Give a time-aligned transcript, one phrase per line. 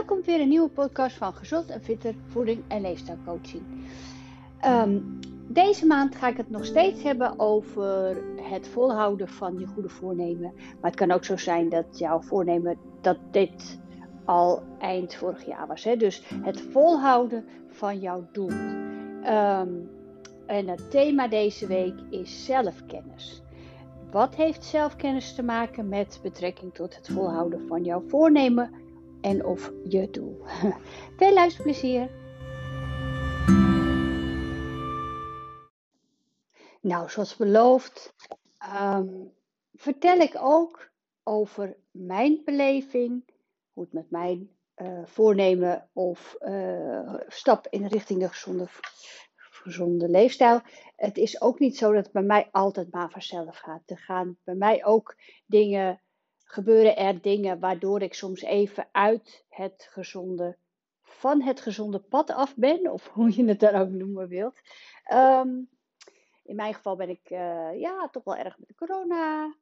[0.00, 3.62] Welkom weer een nieuwe podcast van Gezond en Fitter Voeding en Leefstijlcoaching.
[4.66, 5.18] Um,
[5.48, 10.52] deze maand ga ik het nog steeds hebben over het volhouden van je goede voornemen.
[10.54, 13.80] Maar het kan ook zo zijn dat jouw voornemen dat dit
[14.24, 15.84] al eind vorig jaar was.
[15.84, 15.96] Hè?
[15.96, 18.50] Dus het volhouden van jouw doel.
[18.50, 19.90] Um,
[20.46, 23.42] en het thema deze week is zelfkennis.
[24.10, 28.88] Wat heeft zelfkennis te maken met betrekking tot het volhouden van jouw voornemen
[29.20, 30.44] en of je doel?
[31.18, 32.10] Veel luisterplezier!
[36.80, 38.14] Nou, zoals beloofd,
[38.58, 39.08] ehm,
[39.74, 40.90] vertel ik ook
[41.22, 43.24] over mijn beleving,
[43.72, 48.68] hoe het met mijn uh, voornemen of uh, stap in richting de gezonde
[49.62, 50.60] gezonde leefstijl.
[50.96, 53.82] Het is ook niet zo dat het bij mij altijd maar vanzelf gaat.
[53.86, 55.16] Er gaan bij mij ook
[55.46, 56.00] dingen,
[56.50, 60.56] gebeuren er dingen waardoor ik soms even uit het gezonde,
[61.02, 64.60] van het gezonde pad af ben, of hoe je het dan ook noemen wilt.
[65.12, 65.68] Um,
[66.44, 69.54] in mijn geval ben ik uh, ja, toch wel erg met de corona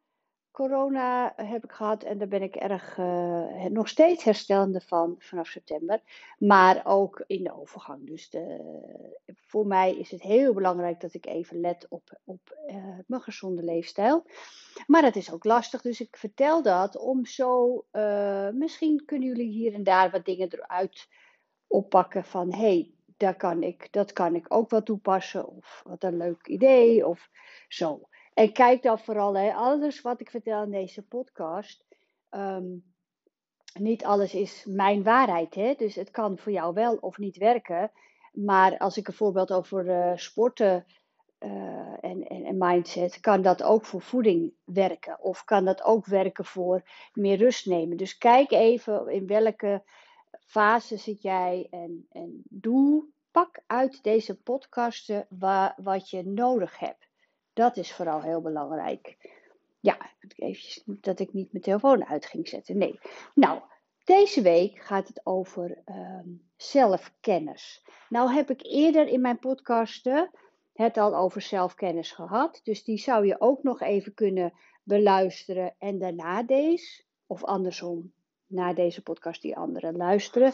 [0.51, 5.47] corona heb ik gehad en daar ben ik erg uh, nog steeds herstelende van vanaf
[5.47, 6.01] september.
[6.39, 8.07] Maar ook in de overgang.
[8.07, 8.61] Dus de,
[9.35, 13.63] voor mij is het heel belangrijk dat ik even let op, op uh, mijn gezonde
[13.63, 14.27] leefstijl.
[14.87, 17.85] Maar dat is ook lastig, dus ik vertel dat om zo.
[17.93, 21.09] Uh, misschien kunnen jullie hier en daar wat dingen eruit
[21.67, 25.49] oppakken van hey, daar kan ik, dat kan ik ook wel toepassen.
[25.49, 27.31] Of wat een leuk idee of
[27.69, 28.09] zo.
[28.39, 31.85] En kijk dan vooral, hè, alles wat ik vertel in deze podcast,
[32.31, 32.85] um,
[33.79, 35.55] niet alles is mijn waarheid.
[35.55, 35.75] Hè?
[35.75, 37.91] Dus het kan voor jou wel of niet werken.
[38.33, 40.87] Maar als ik een voorbeeld over uh, sporten
[41.39, 41.51] uh,
[42.01, 45.21] en, en, mindset, kan dat ook voor voeding werken.
[45.21, 47.97] Of kan dat ook werken voor meer rust nemen.
[47.97, 49.83] Dus kijk even in welke
[50.39, 57.08] fase zit jij en, en doe, pak uit deze podcasten wa, wat je nodig hebt.
[57.59, 59.17] Dat is vooral heel belangrijk.
[59.81, 59.97] Ja,
[60.37, 62.79] even dat ik niet mijn telefoon uit ging zetten.
[62.79, 63.01] Nee.
[63.35, 63.61] Nou,
[64.05, 67.85] deze week gaat het over um, zelfkennis.
[68.09, 70.31] Nou heb ik eerder in mijn podcasten
[70.73, 72.61] het al over zelfkennis gehad.
[72.63, 74.53] Dus die zou je ook nog even kunnen
[74.83, 77.03] beluisteren en daarna deze.
[77.27, 78.13] Of andersom,
[78.47, 80.53] na deze podcast die anderen luisteren.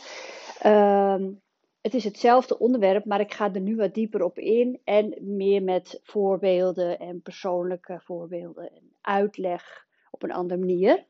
[0.67, 1.43] Um,
[1.85, 5.63] het is hetzelfde onderwerp, maar ik ga er nu wat dieper op in en meer
[5.63, 11.07] met voorbeelden en persoonlijke voorbeelden en uitleg op een andere manier.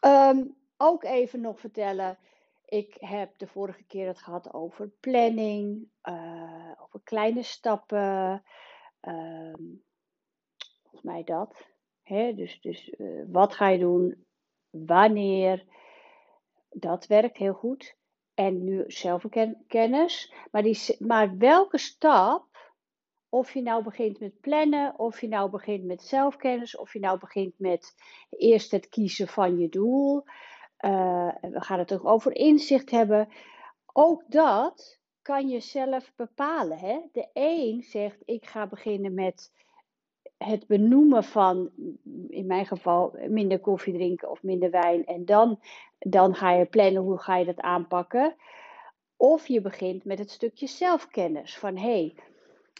[0.00, 2.18] Um, ook even nog vertellen,
[2.64, 8.42] ik heb de vorige keer het gehad over planning, uh, over kleine stappen,
[9.00, 9.82] um,
[10.82, 11.66] volgens mij dat.
[12.34, 14.24] Dus, dus uh, wat ga je doen,
[14.70, 15.64] wanneer,
[16.68, 17.96] dat werkt heel goed
[18.38, 20.32] en nu zelfkennis.
[20.50, 22.72] Maar, die, maar welke stap,
[23.28, 27.18] of je nou begint met plannen, of je nou begint met zelfkennis, of je nou
[27.18, 27.94] begint met
[28.30, 30.24] eerst het kiezen van je doel.
[30.80, 33.28] Uh, we gaan het ook over inzicht hebben.
[33.92, 36.78] Ook dat kan je zelf bepalen.
[36.78, 37.00] Hè?
[37.12, 39.52] De een zegt, ik ga beginnen met
[40.38, 41.70] het benoemen van,
[42.28, 45.04] in mijn geval, minder koffie drinken of minder wijn.
[45.04, 45.60] En dan,
[45.98, 48.36] dan ga je plannen hoe ga je dat aanpakken.
[49.16, 51.58] Of je begint met het stukje zelfkennis.
[51.58, 52.14] Van hé, hey,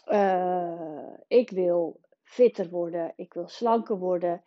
[0.07, 4.43] uh, ik wil fitter worden, ik wil slanker worden.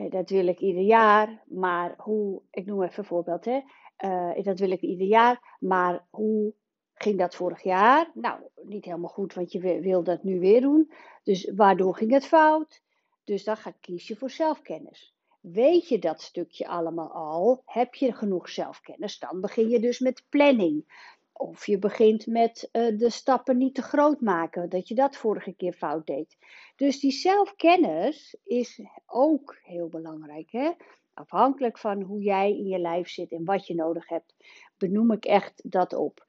[0.00, 1.42] Uh, dat wil ik ieder jaar.
[1.46, 3.60] Maar hoe, ik noem even een voorbeeld, hè.
[4.04, 5.56] Uh, dat wil ik ieder jaar.
[5.60, 6.54] Maar hoe
[6.96, 8.10] ging dat vorig jaar?
[8.14, 10.92] Nou, niet helemaal goed, want je wil dat nu weer doen.
[11.22, 12.82] Dus waardoor ging het fout?
[13.24, 15.14] Dus dan ga, kies je voor zelfkennis.
[15.40, 17.62] Weet je dat stukje allemaal al?
[17.64, 19.18] Heb je genoeg zelfkennis?
[19.18, 21.04] Dan begin je dus met planning.
[21.32, 25.52] Of je begint met uh, de stappen niet te groot maken, dat je dat vorige
[25.52, 26.36] keer fout deed.
[26.76, 30.50] Dus die zelfkennis is ook heel belangrijk.
[30.50, 30.70] Hè?
[31.14, 34.34] Afhankelijk van hoe jij in je lijf zit en wat je nodig hebt,
[34.78, 36.25] benoem ik echt dat op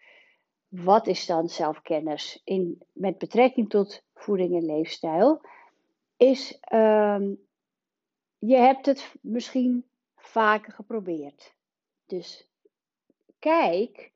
[0.67, 5.41] wat is dan zelfkennis in, met betrekking tot voeding en leefstijl?
[6.17, 7.47] Is, um,
[8.37, 9.85] je hebt het misschien
[10.15, 11.55] vaker geprobeerd.
[12.05, 12.47] Dus
[13.39, 14.11] kijk,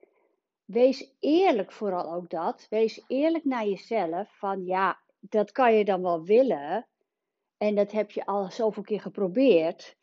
[0.66, 2.68] wees eerlijk vooral ook dat.
[2.70, 6.88] Wees eerlijk naar jezelf van ja, dat kan je dan wel willen.
[7.58, 9.96] En dat heb je al zoveel keer geprobeerd.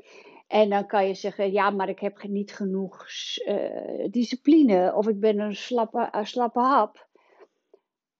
[0.48, 3.06] En dan kan je zeggen, ja, maar ik heb niet genoeg
[3.46, 7.08] uh, discipline of ik ben een slappe, uh, slappe hap.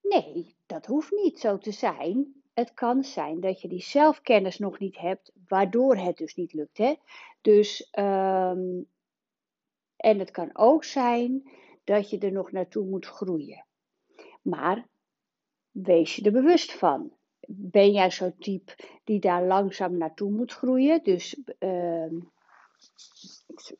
[0.02, 2.42] Nee, dat hoeft niet zo te zijn.
[2.54, 6.78] Het kan zijn dat je die zelfkennis nog niet hebt, waardoor het dus niet lukt.
[6.78, 6.94] Hè?
[7.40, 8.88] Dus um,
[9.96, 11.50] En het kan ook zijn
[11.84, 13.66] dat je er nog naartoe moet groeien.
[14.42, 14.88] Maar
[15.70, 17.17] wees je er bewust van.
[17.50, 18.72] Ben jij zo'n type
[19.04, 21.02] die daar langzaam naartoe moet groeien?
[21.02, 22.12] Dus uh,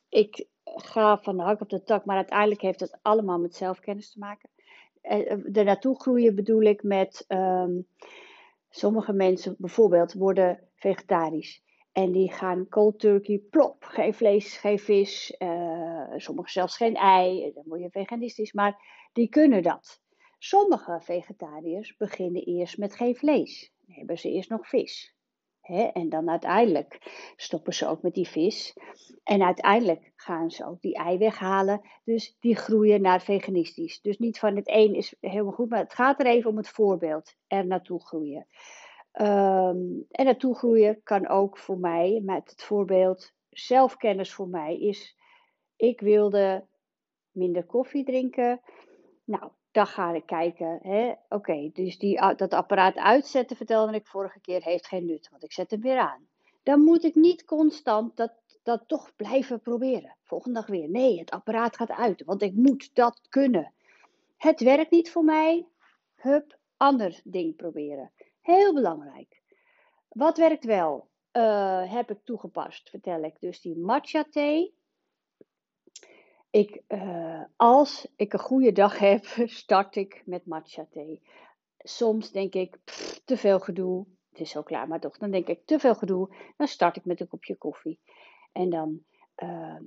[0.09, 4.13] ik ga van de hak op de tak, maar uiteindelijk heeft het allemaal met zelfkennis
[4.13, 4.49] te maken.
[5.53, 7.87] Er naartoe groeien bedoel ik met um,
[8.71, 11.63] sommige mensen bijvoorbeeld worden vegetarisch.
[11.93, 17.53] En die gaan cold turkey, plop, geen vlees, geen vis, uh, sommigen zelfs geen ei,
[17.55, 18.81] dan word je veganistisch, maar
[19.13, 20.01] die kunnen dat.
[20.39, 23.73] Sommige vegetariërs beginnen eerst met geen vlees.
[23.87, 25.17] Dan hebben ze eerst nog vis.
[25.93, 26.99] en dan uiteindelijk
[27.37, 28.77] stoppen ze ook met die vis.
[29.25, 31.81] En uiteindelijk gaan ze ook die ei weghalen.
[32.05, 34.01] Dus die groeien naar veganistisch.
[34.01, 36.69] Dus niet van het een is helemaal goed, maar het gaat er even om het
[36.69, 37.35] voorbeeld.
[37.47, 38.47] Er naartoe groeien.
[39.13, 45.17] Um, en naartoe groeien kan ook voor mij, met het voorbeeld, zelfkennis voor mij is,
[45.77, 46.67] ik wilde
[47.31, 48.61] minder koffie drinken.
[49.25, 50.81] Nou, dan ga ik kijken.
[51.29, 55.53] Oké, dus die, dat apparaat uitzetten, vertelde ik vorige keer, heeft geen nut, want ik
[55.53, 56.27] zet hem weer aan.
[56.63, 58.33] Dan moet ik niet constant dat,
[58.63, 60.17] dat toch blijven proberen.
[60.25, 60.89] Volgende dag weer.
[60.89, 63.73] Nee, het apparaat gaat uit, want ik moet dat kunnen.
[64.37, 65.67] Het werkt niet voor mij.
[66.15, 68.13] Hup, ander ding proberen.
[68.41, 69.43] Heel belangrijk.
[70.09, 71.09] Wat werkt wel?
[71.33, 73.41] Uh, heb ik toegepast, vertel ik.
[73.41, 74.75] Dus die matcha thee.
[76.51, 79.25] Ik, uh, als ik een goede dag heb,
[79.63, 81.23] start ik met matcha thee.
[81.79, 82.79] Soms denk ik,
[83.25, 84.07] te veel gedoe.
[84.31, 85.19] Het is zo klaar, maar toch.
[85.19, 86.35] Dan denk ik, te veel gedoe.
[86.57, 88.01] Dan start ik met een kopje koffie.
[88.53, 89.05] En dan
[89.43, 89.81] uh,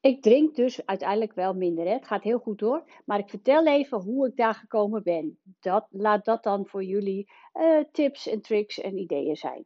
[0.00, 1.84] ik drink dus uiteindelijk wel minder.
[1.84, 1.92] Hè.
[1.92, 2.84] Het gaat heel goed door.
[3.04, 5.38] Maar ik vertel even hoe ik daar gekomen ben.
[5.60, 9.64] Dat, laat dat dan voor jullie uh, tips en tricks en ideeën zijn.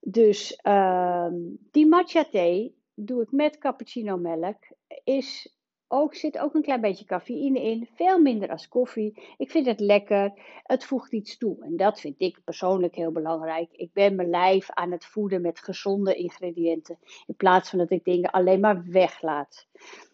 [0.00, 1.28] Dus uh,
[1.70, 4.58] die matcha thee doe ik met cappuccino melk.
[5.04, 5.53] Is
[5.88, 7.88] ook, zit ook een klein beetje cafeïne in.
[7.94, 9.22] Veel minder als koffie.
[9.36, 10.32] Ik vind het lekker.
[10.62, 11.64] Het voegt iets toe.
[11.64, 13.72] En dat vind ik persoonlijk heel belangrijk.
[13.72, 16.98] Ik ben mijn lijf aan het voeden met gezonde ingrediënten.
[17.26, 19.66] In plaats van dat ik dingen alleen maar weglaat.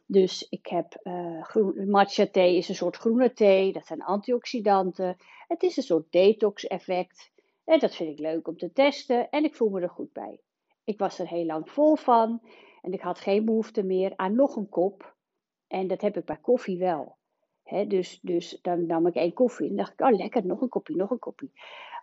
[0.06, 1.00] Dus ik heb
[1.42, 3.72] groen, matcha thee is een soort groene thee.
[3.72, 5.16] Dat zijn antioxidanten.
[5.48, 7.30] Het is een soort detox effect.
[7.64, 9.30] En dat vind ik leuk om te testen.
[9.30, 10.40] En ik voel me er goed bij.
[10.84, 12.40] Ik was er heel lang vol van.
[12.82, 15.18] En ik had geen behoefte meer aan nog een kop.
[15.70, 17.16] En dat heb ik bij koffie wel.
[17.88, 20.96] dus, dus dan nam ik één koffie en dacht ik, oh lekker, nog een kopje,
[20.96, 21.50] nog een kopje.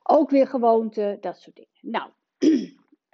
[0.04, 1.72] Ook weer gewoonte, dat soort dingen.
[1.82, 2.10] Nou,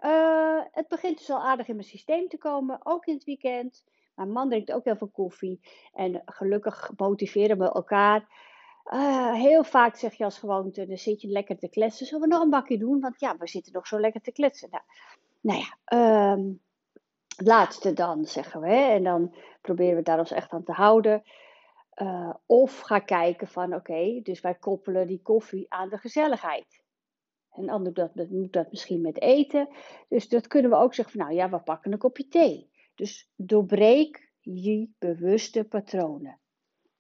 [0.05, 3.83] uh, het begint dus al aardig in mijn systeem te komen, ook in het weekend.
[4.15, 5.59] Mijn man drinkt ook heel veel koffie.
[5.93, 8.27] En gelukkig motiveren we elkaar.
[8.93, 12.05] Uh, heel vaak zeg je als gewoonte, dan zit je lekker te kletsen.
[12.05, 12.99] Zullen we nog een bakje doen?
[12.99, 14.69] Want ja, we zitten nog zo lekker te kletsen.
[14.71, 14.83] Nou,
[15.39, 16.61] nou ja, um,
[17.35, 18.67] laatste dan, zeggen we.
[18.67, 18.91] Hè?
[18.91, 21.23] En dan proberen we daar ons echt aan te houden.
[22.01, 26.83] Uh, of ga kijken van, oké, dus wij koppelen die koffie aan de gezelligheid.
[27.51, 29.69] En ander dat, moet dat misschien met eten.
[30.07, 32.71] Dus dat kunnen we ook zeggen van, nou ja, we pakken een kopje thee.
[32.95, 36.39] Dus doorbreek je bewuste patronen.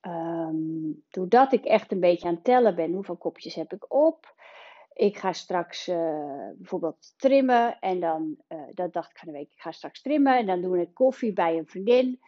[0.01, 4.32] Um, doordat ik echt een beetje aan het tellen ben, hoeveel kopjes heb ik op?
[4.93, 9.51] Ik ga straks uh, bijvoorbeeld trimmen en dan, uh, dat dacht ik van de week,
[9.51, 12.19] ik ga straks trimmen en dan doe ik koffie bij een vriendin.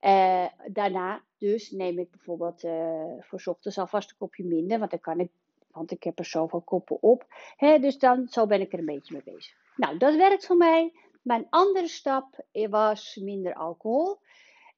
[0.00, 2.60] Uh, daarna dus neem ik bijvoorbeeld
[3.20, 5.30] voor ochtends alvast een kopje minder, want dan kan ik,
[5.70, 7.26] want ik heb er zoveel koppen op.
[7.56, 9.56] Hè, dus dan, zo ben ik er een beetje mee bezig.
[9.76, 10.92] Nou, dat werkt voor mij.
[11.22, 14.18] Mijn andere stap was minder alcohol.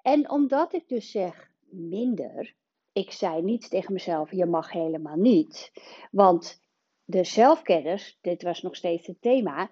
[0.02, 2.54] En omdat ik dus zeg minder,
[2.92, 5.72] ik zei niet tegen mezelf, je mag helemaal niet.
[6.10, 6.62] Want
[7.04, 9.70] de zelfkennis, dit was nog steeds het thema,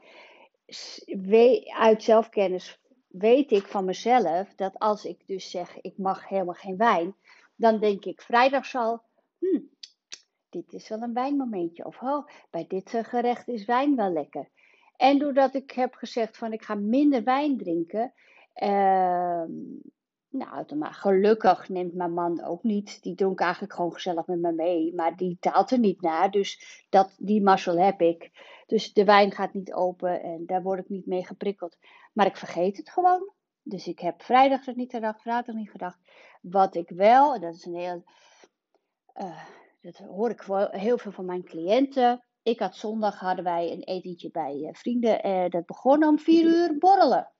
[1.67, 6.77] uit zelfkennis weet ik van mezelf dat als ik dus zeg ik mag helemaal geen
[6.77, 7.15] wijn,
[7.57, 9.03] dan denk ik vrijdag zal,
[9.39, 9.61] hm,
[10.49, 11.85] dit is wel een wijnmomentje.
[11.85, 14.49] Of oh, bij dit gerecht is wijn wel lekker.
[14.97, 18.13] En doordat ik heb gezegd van ik ga minder wijn drinken,
[18.63, 19.45] uh,
[20.33, 23.03] nou, maar gelukkig neemt mijn man ook niet.
[23.03, 24.95] Die dronk eigenlijk gewoon gezellig met me mee.
[24.95, 26.31] Maar die taalt er niet naar.
[26.31, 28.31] Dus dat, die mazzel heb ik.
[28.67, 31.77] Dus de wijn gaat niet open en daar word ik niet mee geprikkeld.
[32.13, 33.33] Maar ik vergeet het gewoon.
[33.63, 35.99] Dus ik heb vrijdag er niet gedacht, vrijdag niet gedacht.
[36.41, 38.05] Wat ik wel, en dat is een heel.
[39.23, 39.43] Uh,
[39.81, 42.25] dat hoor ik heel veel van mijn cliënten.
[42.43, 45.27] Ik had zondag hadden wij een etentje bij uh, vrienden.
[45.27, 47.33] Uh, dat begon om vier uur borrelen.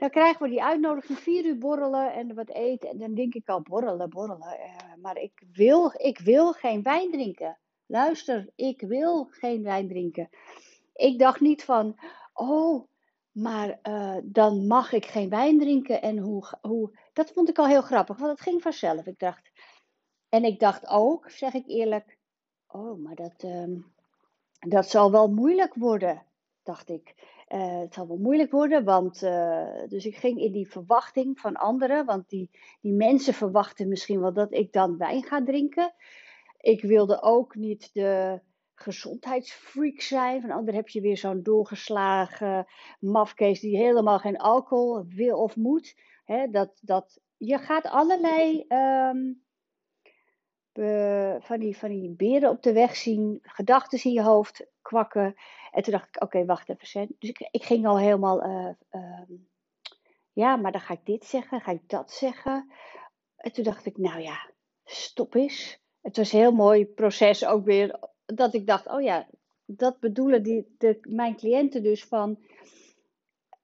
[0.00, 2.88] Dan krijgen we die uitnodiging, vier uur borrelen en wat eten.
[2.88, 4.58] En dan denk ik al, borrelen, borrelen.
[4.60, 7.58] Uh, maar ik wil, ik wil geen wijn drinken.
[7.86, 10.28] Luister, ik wil geen wijn drinken.
[10.94, 11.96] Ik dacht niet van,
[12.32, 12.88] oh,
[13.32, 16.02] Maar eh, dan mag ik geen wijn drinken.
[16.02, 19.06] En hoe, hoe, dat vond ik al heel grappig, want het ging vanzelf.
[19.06, 19.50] Ik dacht,
[20.28, 22.18] en ik dacht ook, zeg ik eerlijk,
[22.66, 23.76] oh, maar dat, ehm,
[24.68, 26.22] dat zal wel moeilijk worden,
[26.62, 27.14] dacht ik.
[27.54, 31.54] Uh, het zal wel moeilijk worden, want uh, dus ik ging in die verwachting van
[31.54, 35.94] anderen, want die, die mensen verwachten misschien wel dat ik dan wijn ga drinken.
[36.60, 38.40] Ik wilde ook niet de
[38.74, 40.40] gezondheidsfreak zijn.
[40.40, 42.66] Van ander heb je weer zo'n doorgeslagen
[43.00, 45.94] mafkees die helemaal geen alcohol wil of moet.
[46.50, 49.42] dat, dat, je gaat allerlei um,
[51.40, 55.34] van, die, van die beren op de weg zien, gedachten in je hoofd kwakken.
[55.70, 57.14] En toen dacht ik, oké, wacht even.
[57.18, 59.38] Dus ik, ik ging al helemaal, uh, uh,
[60.32, 62.72] ja, maar dan ga ik dit zeggen, ga ik dat zeggen.
[63.36, 64.50] En toen dacht ik, nou ja,
[64.84, 65.78] stop eens.
[66.00, 69.26] Het was een heel mooi proces ook weer, dat ik dacht, oh ja,
[69.64, 72.38] dat bedoelen die, de, mijn cliënten dus van,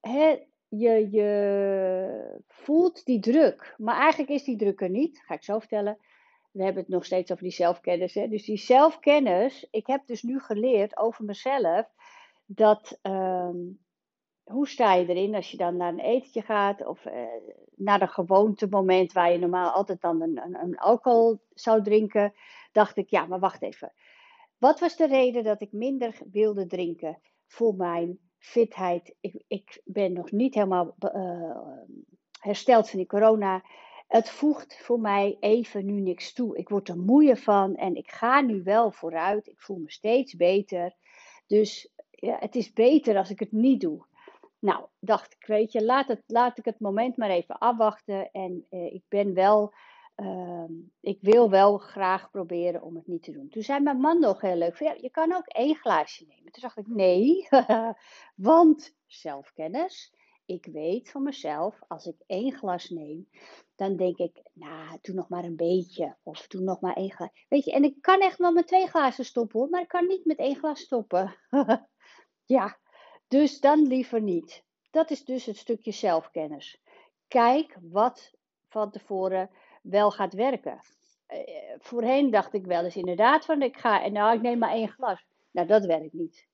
[0.00, 5.42] hè, je, je voelt die druk, maar eigenlijk is die druk er niet, ga ik
[5.42, 5.98] zo vertellen
[6.56, 8.14] we hebben het nog steeds over die zelfkennis.
[8.14, 8.28] Hè?
[8.28, 11.86] Dus die zelfkennis, ik heb dus nu geleerd over mezelf
[12.46, 13.56] dat ehm,
[14.44, 17.12] hoe sta je erin als je dan naar een etentje gaat of uh,
[17.74, 22.34] naar een gewoonte moment waar je normaal altijd dan een, een, alcohol zou drinken,
[22.72, 23.92] dacht ik, ja, maar wacht even.
[24.58, 29.14] Wat was de reden dat ik minder wilde drinken voor mijn fitheid?
[29.20, 31.58] Ik, ik ben nog niet helemaal uh,
[32.40, 33.62] hersteld van die corona
[34.06, 36.56] het voegt voor mij even nu niks toe.
[36.56, 39.46] Ik word er moeier van en ik ga nu wel vooruit.
[39.46, 40.94] Ik voel me steeds beter.
[41.46, 44.06] Dus ja, het is beter als ik het niet doe.
[44.58, 48.30] Nou, dacht ik, weet je, laat, het, laat ik het moment maar even afwachten.
[48.30, 49.74] En eh, ik ben wel,
[50.16, 50.64] uh,
[51.00, 53.48] ik wil wel graag proberen om het niet te doen.
[53.48, 56.52] Toen zei mijn man nog heel leuk, ja, je kan ook één glaasje nemen.
[56.52, 57.48] Toen dacht ik, nee,
[58.34, 60.14] want zelfkennis.
[60.46, 63.28] Ik weet van mezelf, als ik één glas neem,
[63.74, 66.16] dan denk ik, nou, doe nog maar een beetje.
[66.22, 67.28] Of doe nog maar één glas.
[67.48, 70.06] Weet je, en ik kan echt wel met twee glazen stoppen hoor, maar ik kan
[70.06, 71.36] niet met één glas stoppen.
[72.56, 72.78] ja,
[73.28, 74.64] dus dan liever niet.
[74.90, 76.80] Dat is dus het stukje zelfkennis.
[77.28, 78.32] Kijk wat
[78.68, 79.50] van tevoren
[79.82, 80.80] wel gaat werken.
[81.28, 81.38] Uh,
[81.78, 84.88] voorheen dacht ik wel eens inderdaad van ik ga en nou ik neem maar één
[84.88, 85.26] glas.
[85.50, 86.48] Nou, dat werkt niet.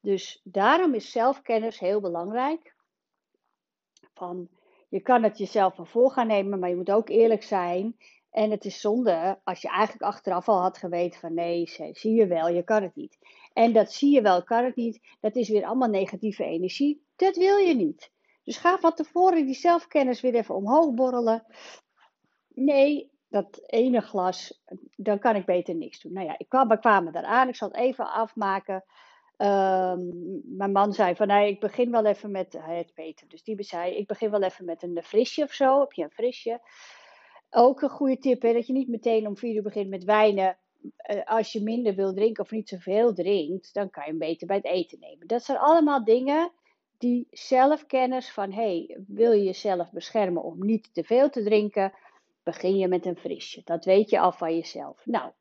[0.00, 2.73] Dus daarom is zelfkennis heel belangrijk.
[4.14, 4.48] Van
[4.88, 7.96] je kan het jezelf van voor gaan nemen, maar je moet ook eerlijk zijn.
[8.30, 12.26] En het is zonde als je eigenlijk achteraf al had geweten van nee, zie je
[12.26, 13.18] wel, je kan het niet.
[13.52, 17.04] En dat zie je wel, kan het niet, dat is weer allemaal negatieve energie.
[17.16, 18.10] Dat wil je niet.
[18.42, 21.44] Dus ga van tevoren die zelfkennis weer even omhoog borrelen.
[22.48, 24.62] Nee, dat ene glas,
[24.96, 26.12] dan kan ik beter niks doen.
[26.12, 28.84] Nou ja, ik kwam, we kwamen eraan, ik zal het even afmaken.
[29.38, 33.62] Um, mijn man zei van, nee, ik begin wel even met, hij Peter, dus die
[33.62, 35.80] zei, ik begin wel even met een frisje of zo.
[35.80, 36.60] Heb je een frisje?
[37.50, 40.58] Ook een goede tip, hè, dat je niet meteen om vier uur begint met wijnen.
[41.10, 44.46] Uh, als je minder wil drinken of niet zoveel drinkt, dan kan je hem beter
[44.46, 45.26] bij het eten nemen.
[45.26, 46.52] Dat zijn allemaal dingen
[46.98, 51.92] die zelfkennis van, hey, wil je jezelf beschermen om niet te veel te drinken,
[52.42, 53.60] begin je met een frisje.
[53.64, 55.06] Dat weet je al van jezelf.
[55.06, 55.32] Nou,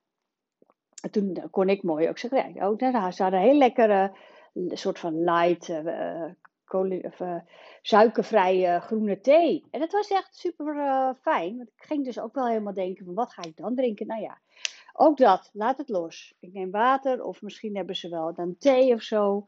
[1.12, 4.12] toen kon ik mooi ook zeggen, ja, ook, nou, ze hadden heel lekkere
[4.54, 6.26] soort van light, uh,
[7.04, 7.22] of,
[7.82, 9.68] suikervrije groene thee.
[9.72, 10.76] En dat was echt super
[11.22, 11.58] fijn.
[11.58, 14.08] Want ik ging dus ook wel helemaal denken van wat ga ik dan drinken?
[14.08, 14.40] Nou ja,
[14.94, 16.36] ook dat, laat het los.
[16.40, 19.48] Ik neem water of misschien hebben ze wel dan thee of zo.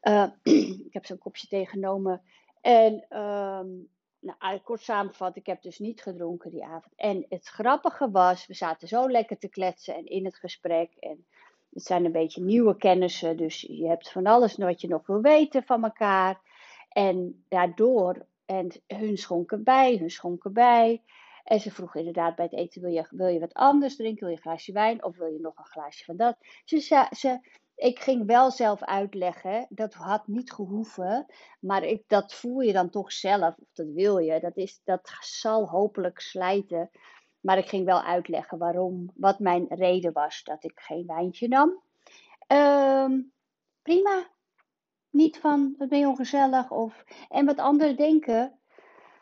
[0.86, 2.22] ik heb zo'n kopje thee genomen.
[2.60, 3.88] En um,
[4.20, 6.94] nou, kort samenvat, ik heb dus niet gedronken die avond.
[6.96, 10.92] En het grappige was, we zaten zo lekker te kletsen en in het gesprek.
[10.98, 11.26] En
[11.72, 15.20] het zijn een beetje nieuwe kennissen, dus je hebt van alles wat je nog wil
[15.20, 16.40] weten van elkaar.
[16.88, 21.02] En daardoor, en hun schonken bij, hun schonken bij.
[21.44, 24.20] En ze vroeg inderdaad bij het eten, wil je, wil je wat anders drinken?
[24.20, 26.36] Wil je een glaasje wijn of wil je nog een glaasje van dat?
[26.64, 27.40] Ze, ze,
[27.80, 31.26] ik ging wel zelf uitleggen, dat had niet gehoeven,
[31.60, 34.40] maar ik, dat voel je dan toch zelf, of dat wil je.
[34.40, 36.90] Dat, is, dat zal hopelijk slijten.
[37.40, 41.82] Maar ik ging wel uitleggen waarom, wat mijn reden was dat ik geen wijntje nam.
[42.46, 43.20] Ehm,
[43.82, 44.28] prima.
[45.10, 46.70] Niet van, wat ben je ongezellig.
[46.70, 48.58] Of, en wat anderen denken,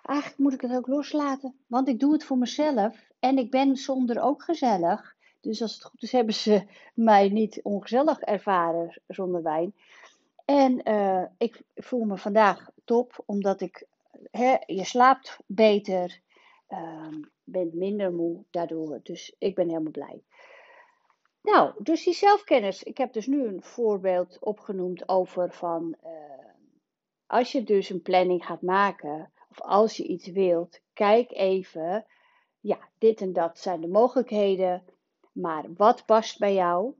[0.03, 1.59] eigenlijk moet ik het ook loslaten.
[1.67, 3.09] Want ik doe het voor mezelf.
[3.19, 5.17] En ik ben zonder ook gezellig.
[5.41, 9.75] Dus als het goed is, hebben ze mij niet ongezellig ervaren zonder wijn.
[10.45, 13.87] En uh, ik voel me vandaag top, omdat ik,
[14.31, 16.21] hè, je slaapt beter,
[16.69, 17.09] uh,
[17.45, 19.01] bent minder moe daardoor.
[19.03, 20.23] Dus ik ben helemaal blij.
[21.43, 22.83] Nou, dus die zelfkennis.
[22.83, 26.11] Ik heb dus nu een voorbeeld opgenoemd over van uh,
[27.27, 32.07] als je dus een planning gaat maken, of als je iets wilt, kijk even,
[32.61, 34.83] ja, dit en dat zijn de mogelijkheden,
[35.41, 36.95] maar wat past bij jou?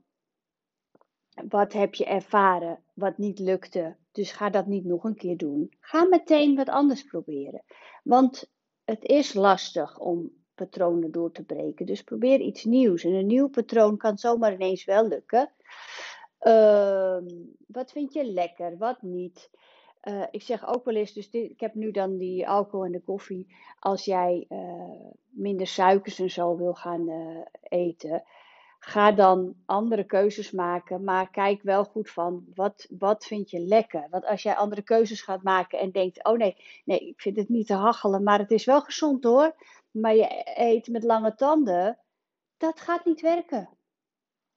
[1.49, 3.95] Wat heb je ervaren wat niet lukte?
[4.11, 5.73] Dus ga dat niet nog een keer doen.
[5.79, 7.63] Ga meteen wat anders proberen.
[8.03, 8.51] Want
[8.83, 11.85] het is lastig om patronen door te breken.
[11.85, 13.03] Dus probeer iets nieuws.
[13.03, 15.51] En een nieuw patroon kan zomaar ineens wel lukken.
[16.39, 17.25] Ehm,
[17.67, 19.49] wat vind je lekker, wat niet?
[20.09, 22.91] Uh, ik zeg ook wel eens, dus dit, ik heb nu dan die alcohol en
[22.91, 23.55] de koffie.
[23.79, 28.23] Als jij uh, minder suikers en zo wil gaan uh, eten,
[28.79, 31.03] ga dan andere keuzes maken.
[31.03, 34.07] Maar kijk wel goed van, wat, wat vind je lekker?
[34.09, 37.49] Want als jij andere keuzes gaat maken en denkt, oh nee, nee, ik vind het
[37.49, 39.55] niet te hachelen, maar het is wel gezond hoor.
[39.91, 41.97] Maar je eet met lange tanden,
[42.57, 43.69] dat gaat niet werken.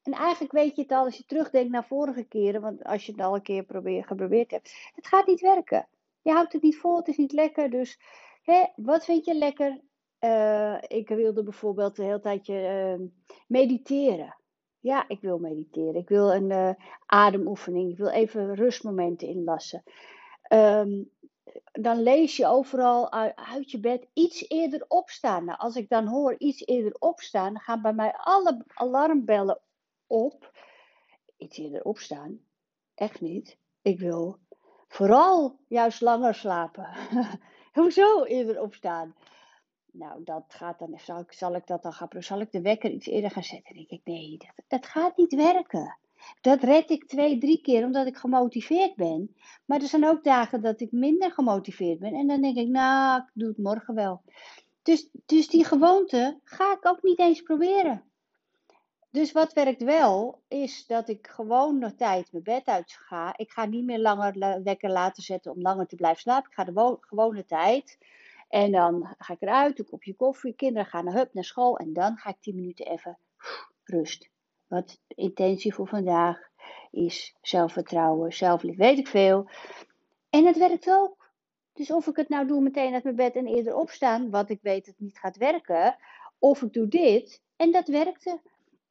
[0.03, 3.13] En eigenlijk weet je het al als je terugdenkt naar vorige keren, want als je
[3.13, 4.91] het al een keer probeer, geprobeerd hebt.
[4.95, 5.89] Het gaat niet werken.
[6.23, 7.71] Je houdt het niet vol, het is niet lekker.
[7.71, 8.01] Dus
[8.43, 9.81] hè, wat vind je lekker?
[10.21, 13.07] Uh, ik wilde bijvoorbeeld de hele tijdje uh,
[13.47, 14.37] mediteren.
[14.81, 15.95] Ja, ik wil mediteren.
[15.95, 16.71] Ik wil een uh,
[17.07, 17.91] ademoefening.
[17.91, 19.83] Ik wil even rustmomenten inlassen.
[20.53, 21.11] Um,
[21.73, 25.45] dan lees je overal uit je bed iets eerder opstaan.
[25.45, 29.61] Nou, als ik dan hoor iets eerder opstaan, gaan bij mij alle alarmbellen
[30.13, 30.53] op.
[31.37, 32.41] Iets eerder opstaan?
[32.95, 33.59] Echt niet.
[33.83, 34.39] Ik wil
[34.89, 36.89] vooral juist langer slapen.
[37.73, 39.15] Hoezo eerder opstaan?
[39.93, 42.91] Nou, dat gaat dan, zal ik, zal ik dat dan gaan, zal ik de wekker
[42.91, 43.75] iets eerder gaan zetten?
[43.75, 45.99] Denk ik, nee, dat, dat gaat niet werken.
[46.41, 49.37] Dat red ik twee, drie keer omdat ik gemotiveerd ben.
[49.65, 52.15] Maar er zijn ook dagen dat ik minder gemotiveerd ben.
[52.15, 54.23] En dan denk ik, nou, ik doe het morgen wel.
[54.83, 58.12] Dus, dus die gewoonte ga ik ook niet eens proberen.
[59.13, 63.37] Dus wat werkt wel, is dat ik gewoon nog tijd mijn bed uit ga.
[63.37, 66.51] Ik ga niet meer langer lekker laten zetten om langer te blijven slapen.
[66.51, 67.99] Ik ga de gewone tijd.
[68.49, 70.55] En dan ga ik eruit, een kopje koffie.
[70.55, 71.77] Kinderen gaan naar hup naar school.
[71.77, 73.19] En dan ga ik 10 minuten even
[73.85, 74.31] rust.
[74.67, 76.39] Wat de intentie voor vandaag
[76.91, 79.49] is zelfvertrouwen, zelflief, weet ik veel.
[80.31, 81.31] En het werkt ook.
[81.73, 84.59] Dus of ik het nou doe meteen uit mijn bed en eerder opstaan, wat ik
[84.63, 85.97] weet dat het niet gaat werken.
[86.39, 88.41] Of ik doe dit en dat werkte.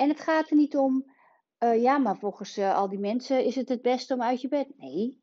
[0.01, 1.05] En het gaat er niet om,
[1.59, 4.47] uh, ja, maar volgens uh, al die mensen is het het beste om uit je
[4.47, 4.77] bed.
[4.77, 5.21] Nee,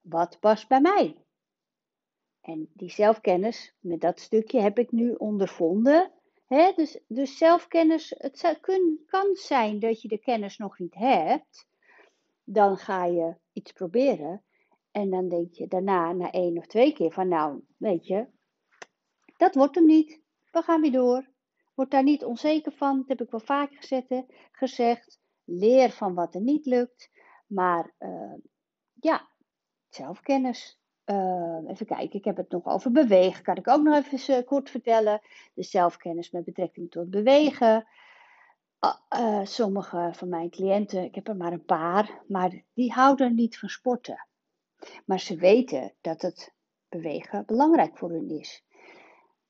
[0.00, 1.16] wat past bij mij?
[2.40, 6.12] En die zelfkennis, met dat stukje heb ik nu ondervonden.
[6.46, 6.72] Hè?
[6.76, 8.58] Dus, dus zelfkennis, het
[9.06, 11.66] kan zijn dat je de kennis nog niet hebt.
[12.44, 14.44] Dan ga je iets proberen.
[14.90, 18.26] En dan denk je daarna, na één of twee keer, van nou, weet je,
[19.36, 20.20] dat wordt hem niet.
[20.50, 21.32] We gaan weer door.
[21.74, 22.96] Word daar niet onzeker van.
[22.96, 24.08] Dat heb ik wel vaker
[24.52, 25.20] gezegd.
[25.44, 27.10] Leer van wat er niet lukt.
[27.46, 28.34] Maar uh,
[29.00, 29.28] ja,
[29.88, 30.78] zelfkennis.
[31.06, 33.42] Uh, even kijken, ik heb het nog over bewegen.
[33.42, 35.20] Kan ik ook nog even uh, kort vertellen.
[35.54, 37.86] De zelfkennis met betrekking tot bewegen.
[39.42, 43.68] Sommige van mijn cliënten, ik heb er maar een paar, maar die houden niet van
[43.68, 44.26] sporten.
[45.04, 46.54] Maar ze weten dat het
[46.88, 48.64] bewegen belangrijk voor hun is.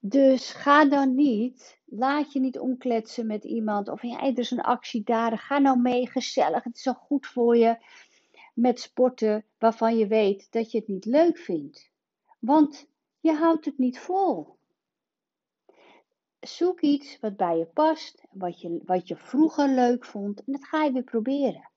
[0.06, 3.88] Dus ga dan niet, laat je niet omkletsen met iemand.
[3.88, 6.64] Of er is een actie daar, ga nou mee, gezellig.
[6.64, 7.76] Het is al goed voor je
[8.54, 11.90] met sporten waarvan je weet dat je het niet leuk vindt.
[12.38, 12.88] Want
[13.20, 14.56] je houdt het niet vol.
[16.40, 20.64] Zoek iets wat bij je past, wat je, wat je vroeger leuk vond en dat
[20.64, 21.70] ga je weer proberen.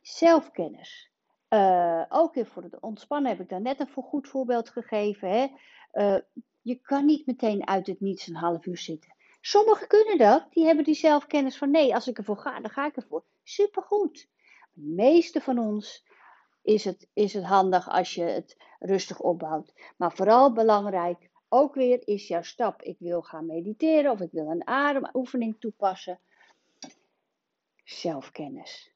[0.00, 1.10] Zelfkennis.
[1.48, 5.30] Uh, ook weer voor het ontspannen heb ik daar net een goed voorbeeld gegeven.
[5.30, 5.46] Hè?
[5.92, 6.20] Uh,
[6.62, 9.16] je kan niet meteen uit het niets een half uur zitten.
[9.40, 12.86] Sommigen kunnen dat, die hebben die zelfkennis van nee, als ik ervoor ga, dan ga
[12.86, 13.24] ik ervoor.
[13.42, 14.28] Supergoed.
[14.72, 16.04] De meeste van ons
[16.62, 19.72] is het, is het handig als je het rustig opbouwt.
[19.96, 22.82] Maar vooral belangrijk, ook weer is jouw stap.
[22.82, 26.20] Ik wil gaan mediteren of ik wil een ademoefening toepassen.
[27.84, 28.92] Zelfkennis.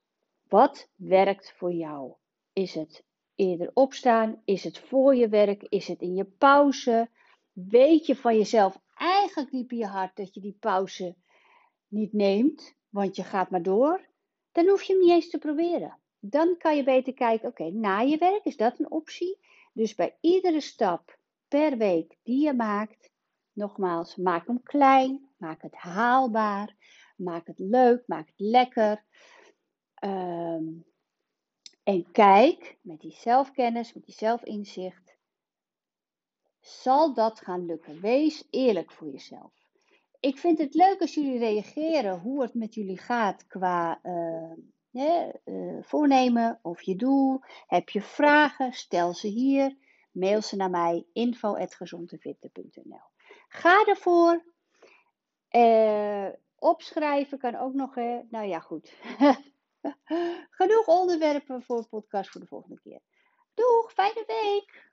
[0.48, 2.12] Wat werkt voor jou?
[2.52, 4.42] Is het eerder opstaan?
[4.44, 5.62] Is het voor je werk?
[5.62, 7.08] Is het in je pauze?
[7.52, 11.16] Weet je van jezelf eigenlijk diep in je hart dat je die pauze
[11.88, 14.08] niet neemt, want je gaat maar door?
[14.52, 18.00] Dan hoef je hem niet eens te proberen dan kan je beter kijken, oké, na
[18.00, 19.38] je werk is dat een optie.
[19.72, 23.10] Dus bij iedere stap per week die je maakt,
[23.52, 26.76] nogmaals, maak hem klein, maak het haalbaar,
[27.16, 29.04] maak het leuk, maak het lekker.
[29.94, 30.64] Ehm,
[31.82, 35.11] en kijk met die zelfkennis, met die zelfinzicht,
[36.62, 38.00] zal dat gaan lukken?
[38.00, 39.52] Wees eerlijk voor jezelf.
[40.20, 44.52] Ik vind het leuk als jullie reageren hoe het met jullie gaat qua eh,
[44.92, 47.40] eh, voornemen of je doel.
[47.66, 48.72] Heb je vragen?
[48.72, 49.76] Stel ze hier.
[50.12, 53.10] Mail ze naar mij info.gezondevitten.nl
[53.48, 54.44] Ga ervoor.
[55.48, 57.94] Eh, opschrijven kan ook nog.
[57.94, 58.20] Hè?
[58.28, 58.94] Nou ja, goed.
[60.58, 63.00] Genoeg onderwerpen voor podcast voor de volgende keer.
[63.54, 64.91] Doeg, fijne week!